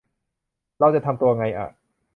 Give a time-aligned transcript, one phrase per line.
[0.79, 1.67] เราจะทำตัวไงอะ